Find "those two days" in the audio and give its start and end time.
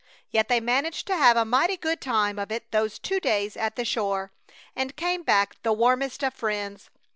2.71-3.55